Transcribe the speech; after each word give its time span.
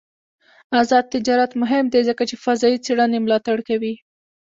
آزاد 0.79 1.05
تجارت 1.13 1.51
مهم 1.61 1.85
دی 1.93 2.01
ځکه 2.09 2.23
چې 2.29 2.35
فضايي 2.43 2.77
څېړنې 2.85 3.17
ملاتړ 3.25 3.57
کوي. 3.69 3.93